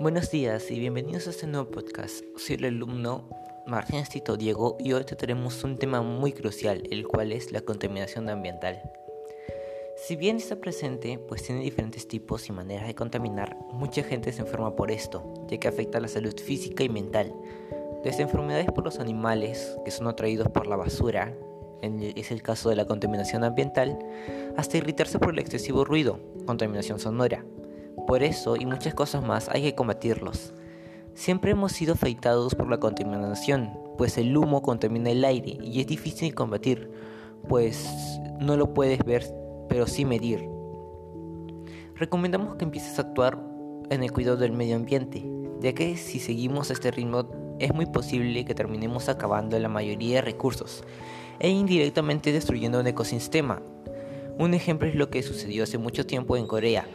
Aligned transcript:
Buenos 0.00 0.32
días 0.32 0.72
y 0.72 0.80
bienvenidos 0.80 1.28
a 1.28 1.30
este 1.30 1.46
nuevo 1.46 1.70
podcast. 1.70 2.24
Soy 2.36 2.56
el 2.56 2.64
alumno 2.64 3.28
Martín 3.64 4.02
Tito 4.10 4.36
Diego 4.36 4.76
y 4.80 4.92
hoy 4.92 5.04
trataremos 5.04 5.62
un 5.62 5.78
tema 5.78 6.02
muy 6.02 6.32
crucial, 6.32 6.82
el 6.90 7.06
cual 7.06 7.30
es 7.30 7.52
la 7.52 7.60
contaminación 7.60 8.28
ambiental. 8.28 8.82
Si 9.96 10.16
bien 10.16 10.38
está 10.38 10.56
presente, 10.56 11.20
pues 11.28 11.44
tiene 11.44 11.60
diferentes 11.60 12.08
tipos 12.08 12.48
y 12.48 12.52
maneras 12.52 12.88
de 12.88 12.96
contaminar, 12.96 13.56
mucha 13.72 14.02
gente 14.02 14.32
se 14.32 14.40
enferma 14.40 14.74
por 14.74 14.90
esto, 14.90 15.32
ya 15.48 15.58
que 15.58 15.68
afecta 15.68 15.98
a 15.98 16.00
la 16.00 16.08
salud 16.08 16.34
física 16.38 16.82
y 16.82 16.88
mental. 16.88 17.32
Desde 18.02 18.24
enfermedades 18.24 18.66
por 18.72 18.84
los 18.84 18.98
animales, 18.98 19.78
que 19.84 19.92
son 19.92 20.08
atraídos 20.08 20.48
por 20.48 20.66
la 20.66 20.74
basura, 20.76 21.32
es 21.82 22.30
el 22.32 22.42
caso 22.42 22.68
de 22.68 22.76
la 22.76 22.86
contaminación 22.86 23.44
ambiental, 23.44 23.98
hasta 24.56 24.76
irritarse 24.76 25.20
por 25.20 25.30
el 25.30 25.38
excesivo 25.38 25.84
ruido, 25.84 26.18
contaminación 26.46 26.98
sonora. 26.98 27.44
Por 28.06 28.22
eso 28.22 28.56
y 28.56 28.66
muchas 28.66 28.94
cosas 28.94 29.24
más 29.24 29.48
hay 29.48 29.62
que 29.62 29.74
combatirlos. 29.74 30.52
Siempre 31.14 31.52
hemos 31.52 31.72
sido 31.72 31.94
afectados 31.94 32.54
por 32.54 32.68
la 32.68 32.78
contaminación, 32.78 33.70
pues 33.96 34.18
el 34.18 34.36
humo 34.36 34.62
contamina 34.62 35.10
el 35.10 35.24
aire 35.24 35.58
y 35.62 35.80
es 35.80 35.86
difícil 35.86 36.34
combatir, 36.34 36.90
pues 37.48 37.88
no 38.40 38.56
lo 38.56 38.74
puedes 38.74 39.04
ver, 39.04 39.24
pero 39.68 39.86
sí 39.86 40.04
medir. 40.04 40.48
Recomendamos 41.94 42.56
que 42.56 42.64
empieces 42.64 42.98
a 42.98 43.02
actuar 43.02 43.38
en 43.90 44.02
el 44.02 44.12
cuidado 44.12 44.36
del 44.36 44.52
medio 44.52 44.76
ambiente, 44.76 45.24
ya 45.60 45.72
que 45.72 45.96
si 45.96 46.18
seguimos 46.18 46.70
este 46.70 46.90
ritmo 46.90 47.28
es 47.60 47.72
muy 47.72 47.86
posible 47.86 48.44
que 48.44 48.54
terminemos 48.54 49.08
acabando 49.08 49.58
la 49.58 49.68
mayoría 49.68 50.16
de 50.16 50.22
recursos 50.22 50.82
e 51.38 51.48
indirectamente 51.48 52.32
destruyendo 52.32 52.80
un 52.80 52.86
ecosistema. 52.86 53.62
Un 54.38 54.54
ejemplo 54.54 54.88
es 54.88 54.96
lo 54.96 55.10
que 55.10 55.22
sucedió 55.22 55.62
hace 55.62 55.78
mucho 55.78 56.04
tiempo 56.04 56.36
en 56.36 56.46
Corea, 56.46 56.86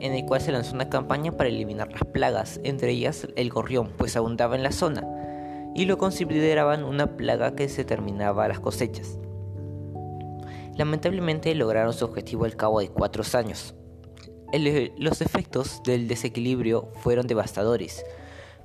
en 0.00 0.12
el 0.12 0.24
cual 0.24 0.40
se 0.40 0.52
lanzó 0.52 0.74
una 0.74 0.88
campaña 0.88 1.32
para 1.32 1.48
eliminar 1.48 1.90
las 1.92 2.04
plagas, 2.04 2.60
entre 2.64 2.92
ellas 2.92 3.28
el 3.36 3.50
gorrión, 3.50 3.92
pues 3.96 4.16
abundaba 4.16 4.56
en 4.56 4.62
la 4.62 4.72
zona, 4.72 5.04
y 5.74 5.84
lo 5.84 5.98
consideraban 5.98 6.84
una 6.84 7.16
plaga 7.16 7.54
que 7.54 7.68
se 7.68 7.84
terminaba 7.84 8.48
las 8.48 8.60
cosechas. 8.60 9.18
Lamentablemente 10.76 11.54
lograron 11.54 11.92
su 11.92 12.04
objetivo 12.04 12.44
al 12.44 12.56
cabo 12.56 12.80
de 12.80 12.88
cuatro 12.88 13.24
años. 13.34 13.74
los 14.98 15.20
efectos 15.20 15.82
del 15.84 16.08
desequilibrio 16.08 16.90
fueron 16.96 17.26
devastadores, 17.26 18.04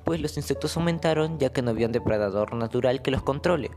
pues 0.03 0.19
los 0.19 0.37
insectos 0.37 0.75
aumentaron 0.77 1.39
ya 1.39 1.51
que 1.51 1.61
no 1.61 1.71
había 1.71 1.87
un 1.87 1.91
depredador 1.91 2.53
natural 2.55 3.01
que 3.01 3.11
los 3.11 3.21
controle. 3.21 3.71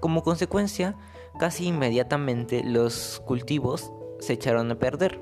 Como 0.00 0.22
consecuencia, 0.22 0.94
casi 1.38 1.66
inmediatamente 1.66 2.62
los 2.64 3.22
cultivos 3.26 3.90
se 4.20 4.34
echaron 4.34 4.70
a 4.70 4.78
perder. 4.78 5.20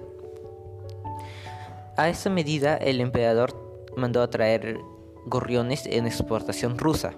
A 1.96 2.08
esa 2.08 2.28
medida, 2.28 2.76
el 2.76 3.00
emperador 3.00 3.86
mandó 3.96 4.20
a 4.22 4.28
traer 4.28 4.80
gorriones 5.26 5.86
en 5.86 6.06
exportación 6.06 6.76
rusa, 6.76 7.14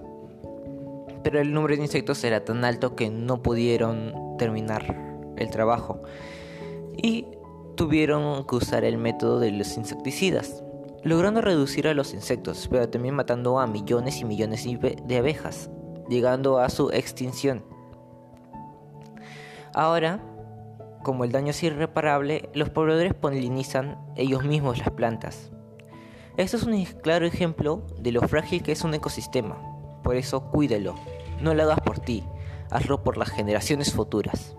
pero 1.22 1.40
el 1.40 1.54
número 1.54 1.76
de 1.76 1.82
insectos 1.82 2.22
era 2.24 2.44
tan 2.44 2.64
alto 2.64 2.94
que 2.94 3.08
no 3.08 3.42
pudieron 3.42 4.36
terminar 4.36 4.94
el 5.36 5.50
trabajo 5.50 6.02
y 6.96 7.26
tuvieron 7.74 8.46
que 8.46 8.54
usar 8.54 8.84
el 8.84 8.98
método 8.98 9.40
de 9.40 9.50
los 9.50 9.76
insecticidas, 9.76 10.62
logrando 11.02 11.40
reducir 11.40 11.88
a 11.88 11.94
los 11.94 12.12
insectos, 12.12 12.68
pero 12.70 12.88
también 12.88 13.14
matando 13.14 13.58
a 13.58 13.66
millones 13.66 14.20
y 14.20 14.24
millones 14.24 14.66
de 15.06 15.16
abejas 15.16 15.70
llegando 16.08 16.58
a 16.58 16.68
su 16.68 16.90
extinción. 16.90 17.64
Ahora, 19.74 20.20
como 21.06 21.22
el 21.22 21.30
daño 21.30 21.50
es 21.50 21.62
irreparable, 21.62 22.50
los 22.52 22.70
pobladores 22.70 23.14
polinizan 23.14 23.96
ellos 24.16 24.42
mismos 24.42 24.78
las 24.78 24.90
plantas. 24.90 25.52
Esto 26.36 26.56
es 26.56 26.64
un 26.64 26.84
claro 27.00 27.26
ejemplo 27.26 27.86
de 28.00 28.10
lo 28.10 28.22
frágil 28.22 28.64
que 28.64 28.72
es 28.72 28.82
un 28.82 28.92
ecosistema. 28.92 29.56
Por 30.02 30.16
eso 30.16 30.50
cuídalo. 30.50 30.96
No 31.40 31.54
lo 31.54 31.62
hagas 31.62 31.78
por 31.78 32.00
ti, 32.00 32.24
hazlo 32.72 33.04
por 33.04 33.18
las 33.18 33.30
generaciones 33.30 33.92
futuras. 33.92 34.56